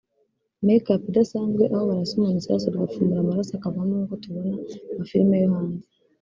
[0.65, 4.53] make up idasanzwe aho barasa umuntu isasu rigapfumura amaraso akavamo nk’uko tubibona
[4.85, 5.85] mu mafilime yo hanze”